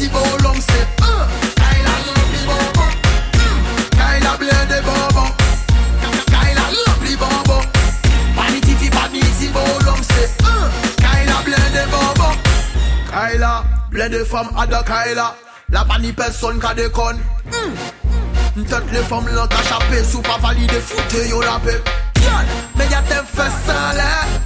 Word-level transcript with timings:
si 0.00 0.08
beau 0.08 0.18
l'homme 0.42 0.54
c'est 0.56 1.00
de 14.08 14.24
à 14.56 14.82
Kaila. 14.82 15.34
La 15.70 15.84
pas 15.84 15.98
ni 15.98 16.12
personne 16.12 16.58
ka 16.58 16.74
de 16.74 16.88
con 16.88 17.14
hmm. 17.46 18.64
Tête 18.64 18.92
le 18.92 19.02
femmes 19.02 19.28
l'ont 19.32 19.46
qu'à 19.46 19.62
chaper 19.62 20.02
Sous 20.04 20.20
pas 20.20 20.38
valide 20.42 20.80
foute 20.80 21.28
yo 21.28 21.40
la 21.40 21.60
paix. 21.64 21.80
Y'a 22.90 23.02
tes 23.02 23.14
fesses 23.36 23.68
en 23.68 23.94
l'air 23.94 24.39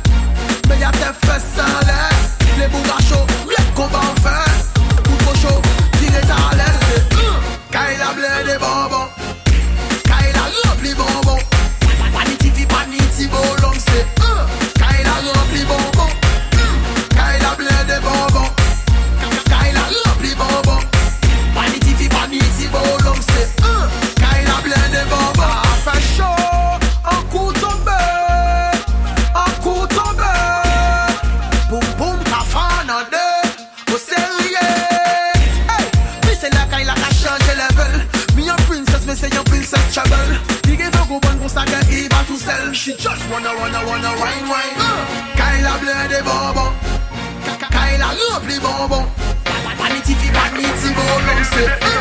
it. 51.57 51.94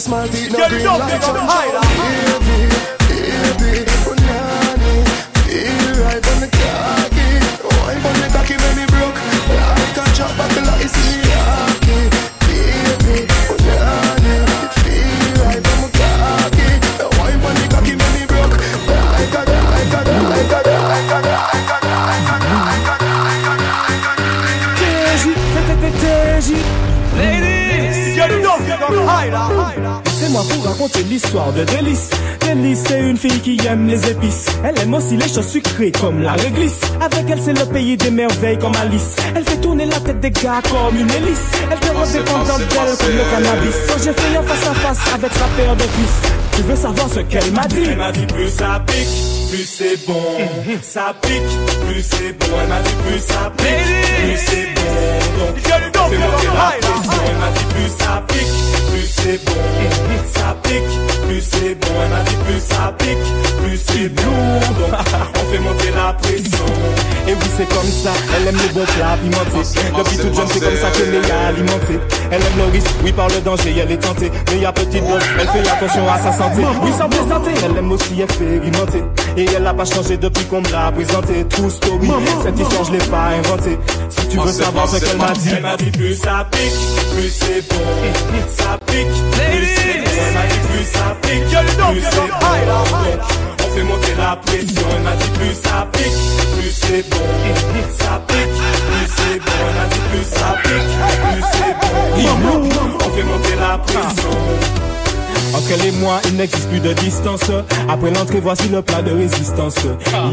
small 0.00 0.26
teeth, 0.28 0.50
no 0.50 0.68
green 0.68 0.84
light. 0.86 1.89
Pour 30.60 30.72
raconter 30.72 31.02
l'histoire 31.04 31.54
de 31.54 31.64
Délice. 31.64 32.10
Délice, 32.40 32.84
c'est 32.86 33.00
une 33.00 33.16
fille 33.16 33.40
qui 33.40 33.58
aime 33.66 33.86
les 33.86 34.10
épices. 34.10 34.44
Elle 34.62 34.78
aime 34.78 34.92
aussi 34.92 35.16
les 35.16 35.26
choses 35.26 35.48
sucrées 35.48 35.90
comme 35.90 36.20
la 36.20 36.32
réglisse. 36.32 36.80
Avec 37.00 37.24
elle, 37.30 37.40
c'est 37.40 37.58
le 37.58 37.64
pays 37.64 37.96
des 37.96 38.10
merveilles 38.10 38.58
comme 38.58 38.76
Alice. 38.76 39.16
Elle 39.34 39.44
fait 39.44 39.56
tourner 39.56 39.86
la 39.86 39.98
tête 40.00 40.20
des 40.20 40.30
gars 40.30 40.60
comme 40.70 40.98
une 40.98 41.10
hélice. 41.10 41.50
Elle 41.70 41.80
te 41.80 41.86
rend 41.86 42.06
dépendante 42.06 42.58
d'elle 42.58 42.96
comme 42.98 43.16
le 43.16 43.30
cannabis. 43.30 43.74
So, 43.88 43.94
j'ai 44.04 44.12
fait 44.12 44.36
un 44.36 44.42
face 44.42 44.68
à 44.68 44.74
face 44.74 45.14
avec 45.14 45.32
sa 45.32 45.46
paire 45.56 45.76
de 45.76 45.82
cuisses. 45.82 46.30
Tu 46.56 46.62
veux 46.62 46.76
savoir 46.76 47.08
ce 47.08 47.20
qu'elle 47.20 47.52
m'a 47.52 47.66
dit? 47.66 47.84
Elle 47.88 47.96
m'a 47.96 48.12
dit 48.12 48.26
plus 48.26 48.50
ça 48.50 48.82
pique, 48.86 49.48
plus 49.48 49.64
c'est 49.64 50.06
bon. 50.06 50.20
Ça 50.82 51.14
pique, 51.22 51.88
plus 51.88 52.02
c'est 52.02 52.32
bon. 52.38 52.54
Elle 52.60 52.68
m'a 52.68 52.80
dit 52.80 52.94
plus 53.06 53.18
ça 53.20 53.50
pique, 53.56 53.66
plus 53.66 54.36
c'est 54.36 54.68
bon. 54.74 55.49
Bon. 64.08 64.22
Donc, 64.78 64.94
on 65.36 65.52
fait 65.52 65.58
monter 65.58 65.90
la 65.94 66.12
pression. 66.14 66.66
Et 67.28 67.32
oui, 67.32 67.48
c'est 67.56 67.68
comme 67.68 67.86
ça. 67.86 68.10
Elle 68.36 68.48
aime 68.48 68.56
les 68.56 68.72
bons 68.72 68.86
plats 68.96 69.16
pimentés. 69.22 69.68
Depuis 69.96 70.16
toute 70.16 70.34
jeune, 70.34 70.46
c'est 70.52 70.60
comme 70.60 70.76
ça 70.76 70.90
qu'elle 70.90 71.14
est 71.14 71.30
alimentée. 71.30 72.00
Elle 72.30 72.40
aime 72.40 72.58
le 72.58 72.72
risque, 72.72 72.90
oui, 73.04 73.12
par 73.12 73.28
le 73.28 73.40
danger, 73.40 73.74
elle 73.82 73.90
est 73.92 73.96
tentée. 73.96 74.30
Mais 74.50 74.64
a 74.64 74.72
petite 74.72 75.06
dose, 75.06 75.22
elle 75.38 75.48
fait 75.48 75.68
attention 75.68 76.08
à 76.08 76.18
sa 76.18 76.32
santé. 76.32 76.62
Oui, 76.82 76.90
sans 76.96 77.08
plaisanter, 77.08 77.52
elle 77.64 77.76
aime 77.76 77.92
aussi 77.92 78.20
expérimenter. 78.20 79.04
Et 79.36 79.46
elle 79.56 79.62
n'a 79.62 79.74
pas 79.74 79.84
changé 79.84 80.16
depuis 80.16 80.44
qu'on 80.44 80.60
me 80.60 80.70
l'a 80.70 80.90
présenté. 80.92 81.44
True 81.48 81.70
story, 81.70 82.10
cette 82.42 82.58
histoire, 82.58 82.84
je 82.84 82.92
l'ai 82.92 82.98
pas 82.98 83.30
inventée. 83.38 83.78
Si 84.08 84.28
tu 84.28 84.38
veux 84.38 84.52
savoir 84.52 84.88
ce 84.88 84.98
qu'elle 84.98 85.18
m'a 85.18 85.32
dit, 85.32 85.50
Elle 85.56 85.62
m'a 85.62 85.76
dit 85.76 85.90
plus 85.90 86.14
ça 86.14 86.46
pique, 86.50 87.16
plus 87.16 87.30
c'est 87.30 87.68
bon. 87.68 87.84
Ça 88.56 88.78
pique, 88.86 89.06
plus 89.06 89.66
c'est 89.76 89.98
bon. 89.98 90.10
Elle 90.26 90.34
m'a 90.34 90.46
dit 90.46 90.58
plus 90.68 90.84
ça 90.84 91.16
pique, 91.22 91.44
plus 91.44 92.02
c'est 92.02 92.28
bon. 92.28 93.49
On 93.70 93.72
fait 93.72 93.84
monter 93.84 94.14
la 94.18 94.34
pression. 94.34 94.82
Elle 94.96 95.02
m'a 95.02 95.14
dit 95.14 95.30
plus 95.38 95.54
ça 95.54 95.86
pique, 95.92 96.04
plus 96.58 96.70
c'est 96.70 97.08
bon. 97.08 97.18
Ça 97.98 98.20
pique, 98.26 98.36
plus 98.36 99.06
c'est 99.16 99.38
bon. 99.38 99.52
Elle 99.68 99.74
m'a 99.76 99.86
dit 99.86 100.00
plus 100.10 100.24
ça 100.24 100.56
pique, 100.64 100.90
plus 101.22 101.44
c'est 101.52 101.74
bon. 101.80 101.90
On 103.04 103.10
fait 103.10 103.22
monter 103.22 103.56
la 103.60 103.78
pression. 103.78 104.89
Entre 105.70 105.82
elle 105.82 105.94
et 105.94 105.98
moi, 105.98 106.20
il 106.24 106.36
n'existe 106.36 106.68
plus 106.68 106.80
de 106.80 106.92
distance. 106.94 107.44
Après 107.88 108.10
l'entrée, 108.10 108.40
voici 108.40 108.68
le 108.68 108.82
plat 108.82 109.02
de 109.02 109.12
résistance. 109.12 109.76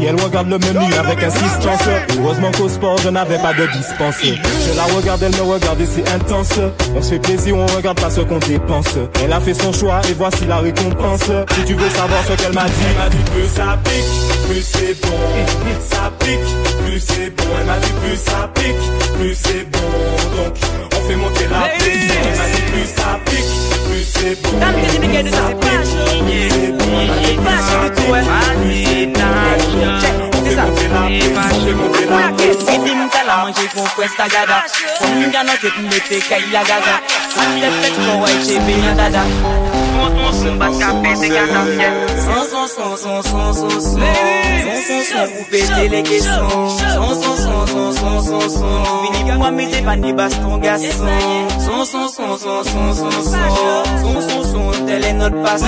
Et 0.00 0.06
elle 0.06 0.20
regarde 0.20 0.48
le 0.48 0.58
menu 0.58 0.92
avec 0.94 1.22
insistance. 1.22 1.80
Heureusement 2.18 2.50
qu'au 2.58 2.68
sport, 2.68 2.98
je 2.98 3.08
n'avais 3.08 3.38
pas 3.38 3.52
de 3.54 3.66
dispense. 3.66 4.16
Je 4.22 4.76
la 4.76 4.82
regarde, 4.96 5.22
elle 5.22 5.36
me 5.36 5.42
regarde 5.42 5.80
et 5.80 5.86
c'est 5.86 6.08
intense. 6.10 6.58
On 6.96 7.02
se 7.02 7.10
fait 7.10 7.18
plaisir, 7.20 7.56
on 7.56 7.66
regarde 7.66 8.00
pas 8.00 8.10
ce 8.10 8.20
qu'on 8.22 8.38
dépense. 8.38 8.88
Elle 9.22 9.32
a 9.32 9.40
fait 9.40 9.54
son 9.54 9.72
choix 9.72 10.00
et 10.10 10.14
voici 10.14 10.44
la 10.46 10.58
récompense. 10.58 11.30
Si 11.54 11.64
tu 11.64 11.74
veux 11.74 11.90
savoir 11.90 12.20
ce 12.24 12.32
qu'elle 12.32 12.54
m'a 12.54 12.64
dit, 12.64 12.72
Elle 12.90 12.96
m'a 12.96 13.08
dit 13.08 13.30
plus 13.30 13.48
ça 13.48 13.78
pique, 13.84 14.48
plus 14.48 14.62
c'est 14.62 15.00
bon. 15.00 15.18
Ça 15.88 16.12
pique, 16.18 16.84
plus 16.84 17.00
c'est 17.00 17.30
bon. 17.36 17.44
Elle 17.60 17.66
m'a 17.66 17.78
dit 17.78 17.92
plus 18.02 18.16
ça 18.16 18.50
pique, 18.54 19.18
plus 19.18 19.34
c'est 19.34 19.70
bon. 19.70 19.78
Donc, 20.36 20.54
on 20.96 21.08
fait 21.08 21.16
monter 21.16 21.46
la 21.48 21.68
pression. 21.78 22.14
Elle 22.24 22.38
m'a 22.38 22.46
dit 22.56 22.62
plus 22.72 22.86
ça 22.96 23.20
pique, 23.24 23.54
plus 23.88 24.04
c'est 24.04 24.42
bon. 24.42 24.87
get 25.12 25.26
it 25.26 25.34
as 25.34 25.50
a 25.50 25.54
bitch. 25.54 25.88
Wè 43.98 44.47
son, 45.08 45.36
pour 45.36 45.46
péter 45.48 45.88
les 45.88 46.02
caissons. 46.02 46.68
Son, 46.94 47.14
son, 47.14 47.36
son, 47.36 47.66
son, 47.66 47.92
son, 47.92 48.22
son, 48.22 48.48
son. 48.48 48.82
Vini 49.02 49.30
pour 49.32 49.46
amuser, 49.46 49.82
pas 49.82 49.96
ni 49.96 50.12
baston, 50.12 50.58
garçon. 50.58 50.86
Son, 51.58 51.84
son, 51.84 52.08
son, 52.08 52.38
son, 52.38 52.64
son, 52.64 52.94
son, 52.94 53.10
son. 53.10 53.30
Son, 54.02 54.20
son, 54.28 54.42
son, 54.44 54.86
telle 54.86 55.04
est 55.04 55.12
notre 55.12 55.42
passion. 55.42 55.66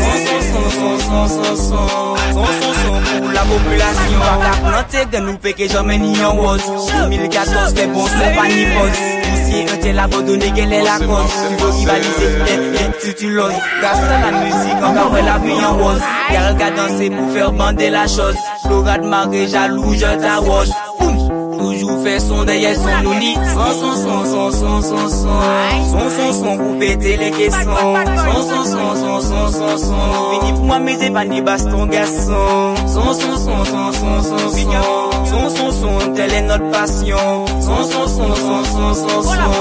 Son, 0.00 0.16
son, 0.26 0.40
son, 0.50 0.70
son, 0.70 1.28
son, 1.28 1.44
son, 1.44 1.56
son. 1.56 2.19
Son 2.32 2.46
son 2.46 2.74
son 2.80 2.98
pou 3.06 3.32
la 3.34 3.42
populasyon 3.48 4.20
Wap 4.22 4.44
la 4.44 4.52
plante 4.64 5.04
gen 5.12 5.26
nou 5.26 5.40
peke 5.42 5.66
jamen 5.70 6.04
yon 6.14 6.38
woz 6.38 6.66
2014 6.90 7.74
fe 7.78 7.86
bon 7.94 8.06
son 8.12 8.36
pa 8.36 8.44
ni 8.50 8.66
poz 8.74 9.00
Pousye 9.24 9.64
ete 9.76 9.94
la 9.96 10.06
bodone 10.12 10.52
gen 10.56 10.70
le 10.74 10.82
la 10.86 10.98
koz 11.02 11.38
Tu 11.38 11.58
vo 11.62 11.72
rivalize 11.78 12.30
ete 12.54 12.84
tu 13.00 13.16
tu 13.22 13.32
loz 13.34 13.56
Gasa 13.82 14.20
la 14.26 14.30
musik 14.38 14.86
anka 14.90 15.08
wè 15.14 15.24
la 15.26 15.40
vi 15.42 15.58
yon 15.58 15.82
woz 15.82 16.06
Yal 16.36 16.54
ka 16.60 16.70
danse 16.78 17.10
pou 17.16 17.34
fer 17.34 17.50
bande 17.58 17.90
la 17.96 18.06
choz 18.14 18.46
Florade 18.66 19.10
mare 19.14 19.46
jalou 19.50 19.98
je 19.98 20.14
ta 20.22 20.38
woz 20.46 20.72
fè 22.04 22.16
son 22.22 22.44
deyè 22.48 22.74
son 22.78 23.04
nou 23.04 23.14
ni 23.18 23.34
Son 23.52 23.72
son 23.80 23.94
son 24.02 24.24
son 24.32 24.50
son 24.52 24.82
son 24.82 25.08
son 25.08 25.40
Son 25.90 26.10
son 26.16 26.32
son 26.40 26.58
pou 26.60 26.78
pète 26.80 27.04
le 27.22 27.30
keson 27.36 27.74
Son 28.24 28.42
son 28.50 28.64
son 28.72 28.94
son 29.02 29.20
son 29.28 29.48
son 29.58 29.76
son 29.84 30.10
Vini 30.32 30.52
pou 30.58 30.72
amete 30.76 31.10
pa 31.14 31.24
ni 31.24 31.40
baston 31.40 31.86
gason 31.92 32.76
Son 32.86 33.12
son 33.20 33.36
son 33.44 33.64
son 33.66 33.92
son 33.92 34.22
son 34.30 34.50
son 34.52 34.80
Son 35.30 35.50
son 35.56 35.70
son 35.80 36.14
tel 36.14 36.32
est 36.32 36.42
notre 36.42 36.70
passion 36.70 37.44
Son 37.60 37.84
son 37.84 38.06
son 38.08 38.34
son 38.34 38.64
son 38.64 38.94
son 38.94 39.22
son 39.22 39.59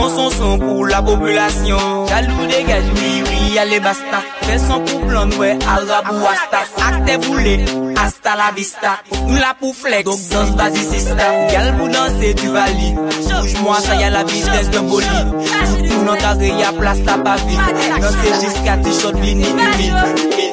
Bon 0.00 0.08
son 0.08 0.30
son 0.30 0.58
pou 0.58 0.84
la 0.88 1.02
populasyon 1.04 2.06
Jalou 2.08 2.46
degaj, 2.48 2.86
oui, 2.96 3.10
oui, 3.26 3.58
ale 3.60 3.82
basta. 3.84 4.22
Fè 4.46 4.56
son 4.62 4.80
pou 4.88 5.04
blan, 5.04 5.28
wè, 5.36 5.50
arab 5.68 6.08
ou 6.14 6.24
asta. 6.30 6.62
Akte 6.86 7.18
boule, 7.26 7.58
asta 8.00 8.32
la 8.40 8.48
vista. 8.56 8.94
Nou 9.26 9.36
la 9.36 9.52
pou 9.60 9.76
flex, 9.76 10.06
dok 10.08 10.22
dans 10.32 10.54
vazi 10.56 10.86
sista. 10.88 11.28
Gal 11.52 11.68
pou 11.76 11.92
danse 11.92 12.32
du 12.40 12.48
vali 12.54 12.94
Bouj 12.96 13.58
mwa, 13.60 13.76
sa 13.84 13.98
ya 14.00 14.08
la 14.14 14.24
vitesse 14.24 14.72
d'un 14.72 14.88
boli 14.88 15.20
Tout 15.44 15.84
nou 15.84 16.08
nan 16.08 16.24
kare, 16.24 16.48
ya 16.62 16.72
plas 16.80 17.04
la 17.04 17.20
bavi 17.20 17.60
Danse 17.92 18.38
jiska 18.40 18.80
ti 18.80 18.96
shot 19.02 19.20
vini, 19.20 19.52
vini 19.52 20.50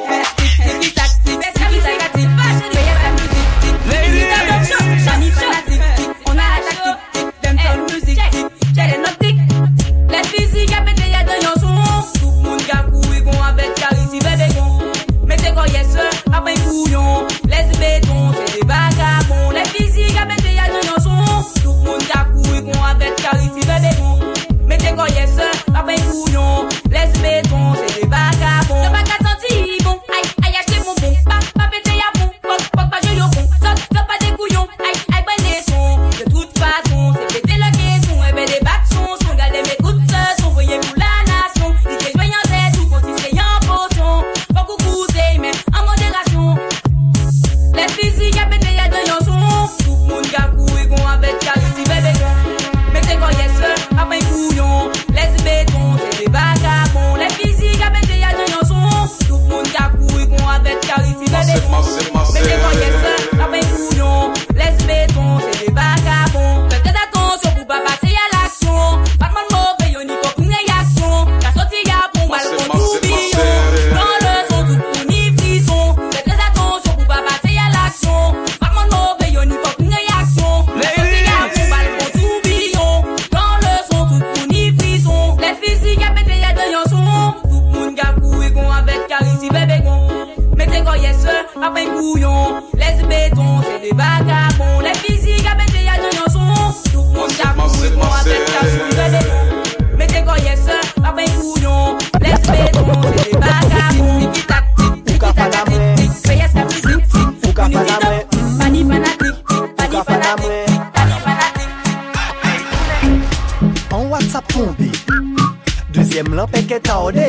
ke 116.68 116.78
tande 116.80 117.26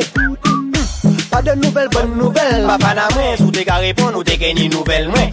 Pa 1.30 1.40
de 1.42 1.54
nouvel, 1.54 1.88
bon 1.92 2.08
nouvel 2.16 2.66
Pa 2.66 2.76
pa 2.78 2.92
nan 2.94 3.08
mwen, 3.14 3.36
sou 3.38 3.50
te 3.54 3.64
ka 3.64 3.78
repon 3.80 4.12
ou 4.18 4.26
te 4.26 4.36
ke 4.40 4.52
ni 4.56 4.68
nouvel 4.68 5.08
mwen 5.08 5.32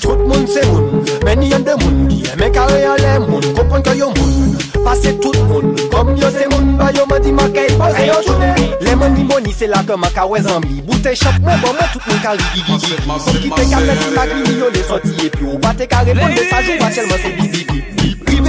Tout 0.00 0.20
moun 0.26 0.46
se 0.50 0.64
moun, 0.66 1.04
men 1.24 1.42
yon 1.44 1.64
de 1.64 1.74
moun. 1.82 2.08
Men 2.40 2.52
kare 2.52 2.80
yon 2.82 3.00
le 3.00 3.12
moun, 3.26 3.44
kompon 3.54 3.84
ke 3.84 3.94
yo 3.98 4.08
moun. 4.16 4.56
Pase 4.84 5.12
tout 5.20 5.36
moun, 5.48 5.74
kom 5.92 6.14
yo 6.16 6.30
se 6.34 6.48
moun. 6.50 6.60
Ba 6.80 6.90
yo 6.96 7.04
mwen 7.06 7.22
di 7.22 7.32
makay 7.32 7.68
pos 7.76 7.98
e 8.00 8.06
yo 8.08 8.18
choun 8.26 8.40
Le 8.80 8.96
mwen 8.96 9.14
di 9.14 9.24
moni 9.28 9.52
se 9.52 9.66
la 9.68 9.82
ke 9.84 9.96
maka 9.96 10.26
we 10.26 10.40
zambi 10.40 10.80
Boute 10.80 11.14
chak 11.14 11.36
mwen 11.40 11.60
bon 11.60 11.76
mwen 11.76 11.88
tout 11.92 12.06
moun 12.08 12.20
kari 12.24 12.44
gigi 12.54 12.96
Kom 13.04 13.40
ki 13.42 13.50
te 13.50 13.64
ka 13.70 13.84
fesi 13.84 14.10
magri 14.16 14.58
yo 14.58 14.70
le 14.72 14.82
soti 14.88 15.12
E 15.26 15.30
pi 15.36 15.44
ou 15.44 15.58
ba 15.60 15.74
te 15.76 15.86
ka 15.86 16.00
repon 16.08 16.32
de 16.32 16.48
sa 16.48 16.62
jou 16.64 16.80
pa 16.80 16.90
chel 16.90 17.06
mwen 17.12 17.20
se 17.20 17.34
bibi 17.36 17.64
bibi 17.68 17.99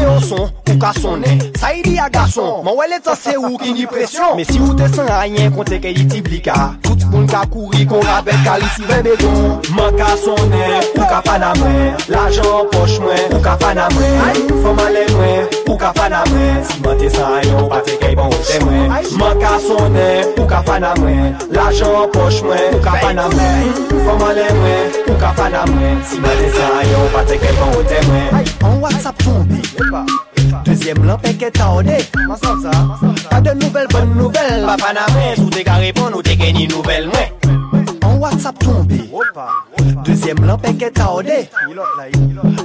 te 0.01 0.09
o 0.09 0.19
son, 0.19 0.49
ou 0.67 0.77
ka 0.81 0.91
sone 0.97 1.37
Sa 1.61 1.69
yi 1.75 1.83
di 1.83 1.99
a 1.99 2.09
gason, 2.09 2.63
man 2.65 2.73
wè 2.73 2.87
lè 2.89 2.97
tan 3.05 3.13
se 3.13 3.35
ou 3.37 3.53
ki 3.61 3.75
ni 3.75 3.83
presyon. 3.85 4.33
Me 4.33 4.41
si 4.49 4.57
ou 4.57 4.73
te 4.73 4.87
san 4.89 5.05
a 5.13 5.27
yen 5.29 5.51
kon 5.53 5.67
te 5.69 5.77
ke 5.77 5.91
yi 5.93 6.07
ti 6.09 6.21
blika. 6.25 6.71
Tout 6.81 7.03
moun 7.11 7.27
ka 7.29 7.43
kouri 7.53 7.83
kon 7.85 8.01
rabel 8.01 8.39
ka 8.41 8.55
li 8.57 8.69
ven 8.87 9.03
bedon. 9.05 9.59
Man 9.77 9.93
ka 9.99 10.07
sone, 10.23 10.63
ou 10.95 11.05
ka 11.05 11.19
fana 11.27 11.51
mwen. 11.59 12.01
L'ajan 12.09 12.65
poch 12.73 12.95
mwen, 13.03 13.21
ou 13.29 13.41
ka 13.45 13.53
fana 13.61 13.85
mwen. 13.93 14.49
Foma 14.63 14.87
le 14.95 15.03
mwen, 15.13 15.51
ou 15.67 15.77
ka 15.77 15.91
fana 15.99 16.23
mwen. 16.31 16.57
Si 16.65 16.79
man 16.81 16.97
te 16.97 17.11
san 17.13 17.37
a 17.37 17.43
yen, 17.45 17.59
ou 17.61 17.69
pa 17.69 17.83
te 17.85 17.99
key 18.01 18.17
bon 18.17 18.33
ou 18.33 18.41
te 18.49 18.57
mwen. 18.65 18.89
Man 19.21 19.45
ka 19.45 19.53
sone, 19.67 20.07
ou 20.33 20.49
ka 20.49 20.63
fana 20.65 20.95
mwen. 20.97 21.29
L'ajan 21.53 22.09
poch 22.17 22.41
mwen, 22.47 22.65
ou 22.73 22.81
ka 22.87 22.97
fana 23.03 23.27
mwen. 23.35 23.69
Foma 24.01 24.31
le 24.33 24.47
mwen, 24.57 24.97
ou 25.05 25.19
ka 25.21 25.29
fana 25.37 25.61
mwen. 25.69 26.01
Si 26.09 26.17
man 26.25 26.41
te 26.41 26.49
san 26.57 26.73
a 26.79 26.81
yen, 26.89 26.97
ou 27.03 27.13
pa 27.13 27.21
te 27.29 27.37
key 27.45 27.53
bon 27.61 27.77
ou 27.77 27.85
te 27.85 28.01
mwen. 28.09 28.51
An 28.65 28.81
WhatsApp 28.81 29.21
tombe, 29.21 29.61
ton 29.77 29.90
Deuxième 30.65 31.05
lampin 31.05 31.33
qui 31.33 31.45
est. 31.45 31.51
Pas 33.29 33.41
de 33.41 33.51
nouvelles, 33.53 33.87
bonnes 33.89 34.15
nouvelles. 34.15 34.65
Pas 34.65 34.77
Panamé, 34.77 35.35
sous 35.35 35.49
des 35.49 35.63
carrés 35.63 35.93
ou 36.13 36.21
des 36.21 36.35
gagné 36.35 36.67
nouvelles. 36.67 37.09
En 38.03 38.15
WhatsApp 38.15 38.57
tombé. 38.59 39.01
Deuxième 40.05 40.45
lampin 40.45 40.73
qui 40.73 40.83
est. 40.85 41.49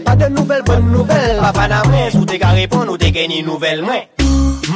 Pas 0.04 0.16
de 0.16 0.28
nouvelles, 0.28 0.62
bonnes 0.64 0.90
nouvelles. 0.90 1.38
Pas 1.40 1.52
Panamé, 1.52 2.10
sous 2.12 2.24
des 2.24 2.38
carrés 2.38 2.68
ou 2.88 2.96
des 2.96 3.10
gagné 3.10 3.42
nouvelles. 3.42 3.84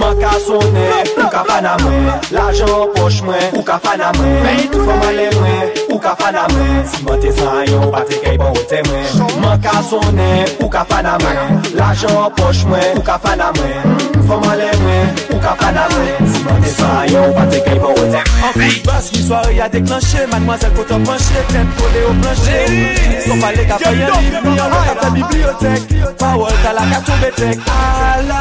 Mouvman 0.00 0.16
ka 0.16 0.32
sonè, 0.40 1.04
ou 1.18 1.28
ka 1.28 1.42
fana 1.44 1.76
mwen. 1.82 2.06
L'ajan 2.32 2.88
poch 2.94 3.20
mwen, 3.22 3.42
ou 3.52 3.62
ka 3.62 3.76
fana 3.84 4.08
mwen. 4.16 4.38
Fèy 4.46 4.68
tou 4.72 4.86
fèman 4.86 5.12
lè 5.12 5.26
mwen, 5.34 5.74
ou 5.90 5.98
ka 6.00 6.14
fana 6.16 6.46
mwen. 6.54 6.78
Si 6.88 7.02
mwen 7.04 7.20
te 7.20 7.32
san 7.36 7.68
yon, 7.68 7.90
patre 7.92 8.16
kèy 8.22 8.38
bon 8.40 8.48
ou 8.48 8.64
te 8.70 8.80
mwen. 8.88 9.04
Mouvman 9.20 9.60
ka 9.60 9.82
sonè, 9.90 10.30
ou 10.62 10.70
ka 10.72 10.86
fana 10.88 11.18
mwen. 11.20 11.60
L'ajan 11.76 12.32
poch 12.38 12.64
mwen, 12.70 12.96
ou 12.96 13.04
ka 13.04 13.18
fana 13.20 13.50
mwen. 13.58 13.92
Fèman 14.30 14.56
lè 14.62 14.70
mwen, 14.80 15.20
ou 15.34 15.42
ka 15.44 15.52
fana 15.60 15.84
mwen. 15.92 16.32
Si 16.32 16.44
mwen 16.46 16.64
te 16.64 16.72
san 16.78 17.12
yon, 17.12 17.36
patre 17.36 17.60
kèy 17.68 17.82
bon 17.84 17.92
ou 17.92 18.08
te 18.08 18.24
mwen. 18.24 18.48
Anpil 18.48 18.80
bas 18.88 19.12
ki 19.12 19.26
soare 19.26 19.52
ya 19.58 19.68
deklanche 19.68 20.24
Mademoiselle 20.32 20.72
kote 20.78 20.96
panche, 21.04 21.44
tèm 21.52 21.68
kode 21.76 22.06
ou 22.08 22.16
planche. 22.24 23.20
Son 23.26 23.44
pale 23.44 23.68
ka 23.68 23.76
fayan 23.84 24.16
liv, 24.16 24.40
mi 24.48 24.56
an 24.56 24.72
lè 24.72 24.80
ka 24.88 24.96
fè 25.02 25.12
bibliotek 25.18 25.92
Pawol 26.24 26.56
ka 26.64 26.72
la 26.72 26.88
ka 26.94 27.04
tombe 27.04 27.30
tek 27.36 27.68
Ala, 27.68 28.40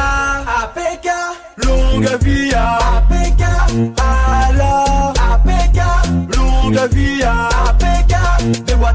apeka 0.62 1.18
longa 1.64 2.16
via. 2.18 3.00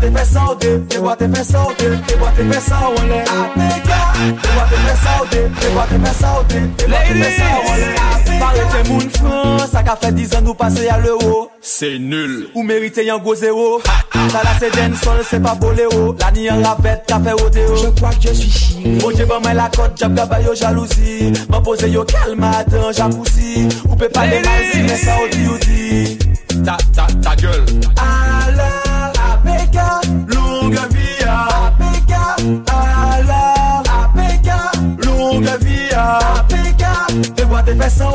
te 0.05 0.12
fè 0.12 0.25
saute, 0.25 0.85
te 0.88 1.00
bois 1.00 1.15
te 1.17 1.27
fè 1.33 1.43
saute, 1.43 1.85
ah, 1.89 2.01
te 2.07 2.15
bois 2.17 2.33
te 2.38 2.43
fè 2.50 2.59
saute 2.62 3.01
en 3.01 3.07
l'air. 3.09 3.25
Atega, 3.41 4.01
te 4.41 4.50
bois 4.53 4.69
te 4.69 4.81
fè 4.85 4.95
saute, 5.03 5.39
te 5.59 5.71
bois 5.74 5.88
te 5.89 6.00
fè 6.03 6.13
saute, 6.19 6.62
te 6.77 6.89
bois 6.91 7.07
te 7.07 7.15
fè 7.21 7.29
saute 7.39 7.71
en 7.71 7.79
l'air. 7.81 8.15
Pare 8.39 8.65
te 8.74 8.89
moun 8.89 9.09
fran, 9.15 9.63
sa 9.71 9.81
ka 9.85 9.95
fè 10.01 10.12
10 10.13 10.35
an 10.38 10.45
nou 10.45 10.57
pase 10.59 10.85
a 10.91 10.97
l'euro. 11.01 11.50
Se 11.65 11.95
nul. 12.00 12.35
Ou 12.53 12.63
merite 12.67 13.05
yon 13.07 13.21
go 13.24 13.33
zéro. 13.39 13.79
Ta 14.13 14.43
la 14.45 14.53
se 14.59 14.69
den 14.75 14.93
sol, 15.01 15.24
se 15.25 15.39
pa 15.41 15.55
boléro. 15.55 16.13
La 16.21 16.29
ni 16.35 16.45
yon 16.45 16.62
ravette, 16.65 17.07
ka 17.09 17.19
fè 17.25 17.33
rodeo. 17.39 17.75
Je 17.81 17.89
crois 17.97 18.13
que 18.13 18.29
je 18.29 18.33
suis 18.33 18.51
chiri. 18.51 18.97
Oje 19.05 19.25
ban 19.25 19.41
mè 19.45 19.55
la 19.57 19.69
kote, 19.74 19.97
jab 19.97 20.13
gaba 20.17 20.41
yo 20.45 20.53
jalousi. 20.53 21.31
Mè 21.50 21.63
pose 21.63 21.89
yo 21.89 22.05
kalma, 22.12 22.51
atan 22.62 22.91
japoussi. 22.93 23.65
Ou 23.89 23.97
pe 23.97 24.12
pa 24.13 24.27
de 24.29 24.43
mal 24.45 24.69
si, 24.71 24.83
mè 24.85 25.00
sa 25.01 25.17
odi 25.24 25.50
odi. 25.55 26.17
Ta, 26.65 26.77
ta, 26.93 27.07
ta 27.24 27.35
gueule. 27.39 27.79
Ah, 27.97 28.14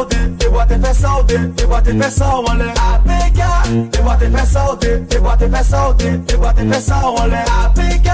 boite 0.00 0.16
fè 0.16 0.24
saude, 0.24 0.34
te 0.38 0.48
boite 0.48 0.78
fè 0.80 0.94
saude, 0.94 1.54
te 1.56 1.66
boite 1.66 1.92
fè 2.00 2.10
saude 2.10 2.72
APK, 2.94 3.40
te 3.90 4.02
boite 4.02 4.30
fè 4.32 4.44
saude, 4.46 5.06
te 5.08 5.18
boite 5.18 5.48
fè 5.50 5.62
saude, 5.64 6.24
te 6.26 6.36
boite 6.36 6.64
fè 6.72 6.80
saude 6.80 7.34
APK, 7.64 8.08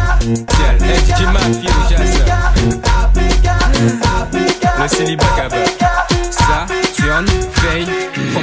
tu 1.16 1.26
m'as 1.26 1.40
fait 1.40 1.98
déjà 1.98 2.36
ça 4.76 4.82
Le 4.82 4.88
célibat. 4.88 5.24
Ça, 6.30 6.66
Tion, 6.94 7.24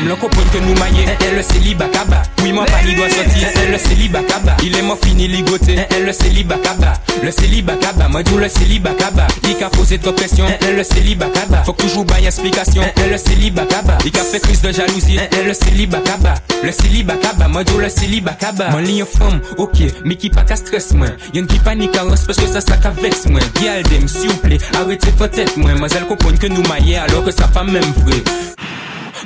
le 0.07 0.15
comprendre 0.15 0.51
que 0.51 0.57
nous 0.57 0.73
maillons. 0.75 1.05
Elle 1.25 1.35
le 1.35 1.41
célibat. 1.41 1.85
Oui, 2.41 2.51
mon 2.51 2.65
pali 2.65 2.95
doit 2.95 3.09
sortir. 3.09 3.47
Elle 3.61 3.71
le 3.71 3.77
célibat. 3.77 4.19
Il 4.63 4.75
est 4.75 4.81
mort 4.81 4.97
fini 5.03 5.27
ligoté. 5.27 5.75
Elle 5.89 6.05
le 6.05 6.13
célibat. 6.13 6.57
Le 7.23 7.31
célibat 7.31 7.75
kaba. 7.75 8.07
Moi, 8.09 8.23
dis 8.23 8.35
le 8.35 8.49
célibat 8.49 8.93
kaba. 8.93 9.27
Il 9.43 9.63
a 9.63 9.69
posé 9.69 9.97
trop 9.97 10.11
pression. 10.11 10.45
Elle 10.61 10.75
le 10.75 10.83
célibat 10.83 11.27
kaba. 11.27 11.63
Faut 11.63 11.73
toujours 11.73 12.05
bailler 12.05 12.27
explication. 12.27 12.81
Elle 12.97 13.11
le 13.11 13.17
célibat 13.17 13.65
kaba. 13.65 13.97
Il 14.05 14.17
a 14.17 14.23
fait 14.23 14.39
crise 14.39 14.61
de 14.61 14.71
jalousie. 14.71 15.17
Elle 15.31 15.47
le 15.47 15.53
célibat. 15.53 16.01
Le 16.63 16.71
célibat 16.71 17.15
kaba. 17.15 17.47
Moi, 17.47 17.63
dis 17.63 17.73
le 17.77 17.89
célibat 17.89 18.33
kaba. 18.33 18.69
Mon 18.71 18.79
ligne 18.79 19.05
femme, 19.05 19.41
ok. 19.57 19.77
Mais 20.05 20.15
qui 20.15 20.29
pas 20.29 20.43
qu'à 20.43 20.55
stress, 20.55 20.93
moi. 20.93 21.07
Y'en 21.33 21.45
qui 21.45 21.59
panique 21.59 21.95
à 21.95 22.03
parce 22.05 22.25
que 22.25 22.47
ça, 22.47 22.61
ça 22.61 22.75
vex, 23.01 23.25
moi. 23.27 23.39
Gialdem, 23.59 24.07
s'il 24.07 24.29
vous 24.29 24.37
plaît. 24.37 24.57
Arrêtez 24.75 25.11
peut-être, 25.11 25.57
moi. 25.57 25.73
Moi, 25.75 25.87
elle 25.95 26.05
comprend 26.07 26.31
que 26.31 26.47
nous 26.47 26.63
maillons 26.63 27.01
alors 27.01 27.23
que 27.23 27.31
ça 27.31 27.47
pas 27.47 27.63
même 27.63 27.83
vrai. 28.05 28.23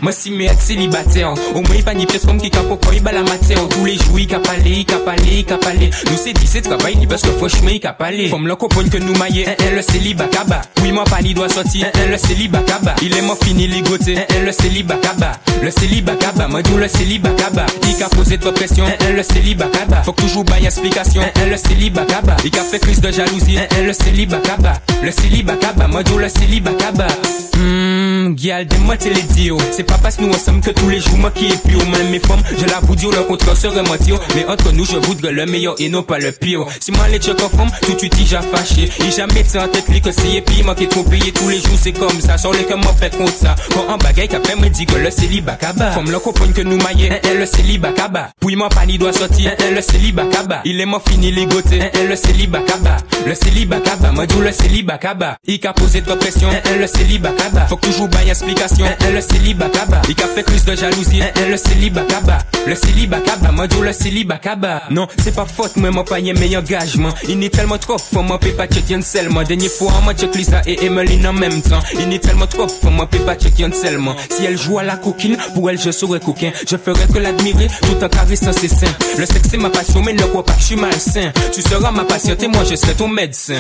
Moi 0.01 0.11
si 0.11 0.31
mais 0.31 0.45
être 0.45 0.61
célibataire 0.61 1.33
Au 1.55 1.61
moins 1.61 1.81
pas 1.83 1.93
ni 1.93 2.05
pièce 2.05 2.25
comme 2.25 2.39
qui 2.39 2.49
capo 2.49 2.77
quand 2.77 2.91
il 2.91 3.03
la 3.03 3.23
matière. 3.23 3.67
Tous 3.69 3.85
les 3.85 3.95
jours 3.95 4.19
il 4.19 4.27
cap 4.27 4.47
aller, 4.47 4.79
il 4.79 4.85
cap 4.85 5.07
aller, 5.07 5.37
il 5.39 5.45
cap 5.45 5.65
aller 5.65 5.89
Nous 6.11 6.17
c'est 6.17 6.33
dit 6.33 6.47
c'est 6.47 6.61
travail 6.61 6.95
ni 6.97 7.07
parce 7.07 7.21
que 7.21 7.29
franchement 7.29 7.69
il 7.71 7.79
cap 7.79 8.01
aller 8.01 8.27
Faut 8.29 8.37
me 8.37 8.47
le 8.47 8.55
comprendre 8.55 8.89
que 8.89 8.97
nous 8.97 9.15
maillons 9.15 9.45
Un 9.47 9.75
le 9.75 9.81
célibat 9.81 10.27
kaba 10.27 10.61
Oui 10.81 10.91
moi 10.91 11.03
pas 11.05 11.21
ni 11.21 11.33
doit 11.33 11.49
sortir 11.49 11.87
Un 11.95 12.11
le 12.11 12.17
célibat 12.17 12.61
kaba 12.61 12.95
Il 13.01 13.15
est 13.15 13.21
mort 13.21 13.37
fini 13.41 13.67
ligoté 13.67 14.17
Un 14.17 14.45
le 14.45 14.51
célibat 14.51 14.97
kaba 14.97 15.31
Le 15.63 15.71
célibat 15.71 16.15
kaba 16.15 16.47
Moi 16.47 16.61
le 16.61 16.87
célibat 16.87 17.31
kaba 17.31 17.65
Il 17.87 18.03
a 18.03 18.09
posé 18.09 18.37
trop 18.37 18.51
pression 18.51 18.85
Un 18.85 19.13
le 19.13 19.23
célibat 19.23 19.67
kaba 19.67 20.03
Faut 20.03 20.11
toujours 20.11 20.43
bailler 20.43 20.67
explication 20.67 21.21
Un 21.21 21.49
le 21.49 21.57
célibat 21.57 22.05
kaba 22.05 22.37
Il 22.45 22.57
a 22.57 22.63
fait 22.63 22.79
crise 22.79 23.01
de 23.01 23.11
jalousie 23.11 23.57
Un 23.57 23.83
le 23.83 23.93
célibat 23.93 24.39
kaba 24.39 24.73
Le 25.01 25.11
célibat 25.11 25.55
kaba 25.55 25.87
Moi 25.87 26.03
le 26.03 26.29
célibat 26.29 26.73
kaba 26.73 27.07
Hum, 27.59 28.35
Gial, 28.37 28.67
dis-moi 28.67 28.95
les 29.03 29.51
C'est 29.71 29.83
pas 29.87 29.97
parce 29.97 30.19
nous 30.19 30.29
ensemble 30.29 30.61
que 30.61 30.71
tous 30.71 30.89
les 30.89 30.99
jours. 30.99 31.17
Moi 31.17 31.31
qui 31.31 31.47
est 31.47 31.63
pire 31.63 31.85
Même 31.89 32.09
mes 32.09 32.19
femmes, 32.19 32.41
je 32.57 32.65
l'avoue 32.65 32.95
dire 32.95 33.09
le 33.09 33.23
contraire 33.23 33.57
serait 33.57 33.83
mentir 33.83 34.19
Mais 34.35 34.45
entre 34.45 34.71
nous 34.71 34.85
je 34.85 34.97
voudrais 34.97 35.31
le 35.31 35.45
meilleur 35.45 35.75
et 35.79 35.89
non 35.89 36.03
pas 36.03 36.19
le 36.19 36.31
pire. 36.31 36.65
Si 36.79 36.91
moi 36.91 37.07
les 37.07 37.19
check 37.19 37.37
conforme, 37.37 37.69
tout 37.81 37.93
de 37.93 37.99
suite 37.99 38.13
il 38.19 38.27
j'ai 38.27 38.37
fâché. 38.37 38.89
Et 39.05 39.11
jamais 39.11 39.43
t'es 39.43 39.59
en 39.59 39.67
tête 39.67 39.85
que 40.01 40.11
c'est 40.11 40.33
et 40.33 40.41
puis 40.41 40.61
est 40.61 40.87
trop 40.87 41.03
payé 41.03 41.31
tous 41.31 41.49
les 41.49 41.59
jours 41.59 41.77
c'est 41.81 41.93
comme 41.93 42.19
ça. 42.21 42.37
Sur 42.37 42.53
les 42.53 42.63
que 42.63 42.73
moi 42.73 42.93
fait 42.99 43.15
contre 43.15 43.33
ça. 43.33 43.55
Quand 43.73 43.89
un 43.89 43.97
bagaille 43.97 44.27
qu'a 44.27 44.39
fait 44.41 44.55
me 44.55 44.69
dit 44.69 44.85
que 44.85 44.95
le 44.95 45.09
célibat 45.09 45.55
kaba 45.55 45.91
Faut 45.91 46.01
me 46.01 46.11
le 46.11 46.19
comprendre 46.19 46.53
que 46.53 46.61
nous 46.61 46.77
maillons. 46.77 47.09
Un 47.23 47.33
le 47.33 47.45
célibat 47.45 47.93
kaba 47.93 48.29
Puis 48.39 48.55
moi 48.55 48.69
pas 48.69 48.85
ni 48.85 48.97
doit 48.97 49.13
sortir 49.13 49.51
Un 49.59 49.75
le 49.75 49.81
célibat 49.81 50.25
kaba 50.25 50.61
Il 50.65 50.79
est 50.79 50.85
mort 50.85 51.01
fini 51.07 51.31
ligoté. 51.31 51.81
Un 51.81 52.03
le 52.07 52.15
célibat 52.15 52.61
kaba 52.61 52.97
Le 53.25 53.33
célibat 53.33 53.79
kaba 53.79 54.11
Moi 54.11 54.25
dis 54.25 54.39
le 54.39 54.51
célibat 54.51 54.99
Il 55.45 55.65
a 55.65 55.73
posé 55.73 56.01
trop 56.01 56.15
pression. 56.15 56.49
Le 56.79 56.87
célibat 56.87 57.31
Faut 57.67 57.75
toujours 57.75 58.07
bailler 58.07 58.31
explication. 58.31 58.85
Le 59.13 59.21
célibat 59.21 59.69
Il 60.09 60.23
a 60.23 60.27
fait 60.27 60.43
crise 60.43 60.65
de 60.65 60.75
jalousie 60.75 61.21
Un 61.21 61.49
le 61.49 61.57
célibat 61.57 62.01
kaba 62.01 62.39
Le 62.65 62.73
célibat 62.73 63.19
kaba 63.19 63.51
Moi 63.51 63.67
le 63.83 63.93
célibat 63.93 64.39
kaba 64.39 64.83
Non 64.89 65.07
c'est 65.23 65.35
pas 65.35 65.45
faute 65.45 65.75
moi 65.75 66.03
pas 66.03 66.19
y'a 66.19 66.33
meilleur 66.33 66.63
engagement 66.63 67.09
Il 67.27 67.37
n'est 67.37 67.49
tellement 67.49 67.77
trop 67.77 67.97
faut 67.99 68.23
moi 68.23 68.39
payer 68.39 68.53
pas 68.53 68.65
seulement 69.03 69.43
Dernier 69.43 69.69
fois 69.69 69.91
moi 70.03 70.15
check 70.15 70.33
Lisa 70.35 70.61
et 70.65 70.83
Emmeline 70.85 71.27
en 71.27 71.33
même 71.33 71.61
temps 71.61 71.79
Il 71.99 72.09
n'est 72.09 72.17
tellement 72.17 72.47
trop 72.47 72.67
faut 72.67 72.89
moi 72.89 73.05
payer 73.05 73.23
pas 73.23 73.35
seulement 73.71 74.15
Si 74.31 74.45
elle 74.45 74.57
joue 74.57 74.79
à 74.79 74.83
la 74.83 74.95
coquine 74.95 75.37
Pour 75.53 75.69
elle 75.69 75.79
je 75.79 75.91
serai 75.91 76.19
coquin 76.19 76.51
Je 76.67 76.75
ferai 76.75 77.07
que 77.13 77.19
l'admirer 77.19 77.67
tout 77.83 78.03
en 78.03 78.09
caressant 78.09 78.53
ses 78.53 78.69
seins 78.69 78.87
Le 79.17 79.25
sexe 79.27 79.49
c'est 79.51 79.57
ma 79.57 79.69
passion 79.69 80.01
mais 80.01 80.13
ne 80.13 80.23
crois 80.23 80.43
pas 80.43 80.53
que 80.53 80.59
je 80.61 80.65
suis 80.65 80.75
malsain 80.75 81.31
Tu 81.53 81.61
seras 81.61 81.91
ma 81.91 82.03
patiente 82.03 82.41
et 82.41 82.47
moi 82.47 82.63
je 82.67 82.75
serai 82.75 82.93
ton 82.93 83.09
médecin 83.09 83.53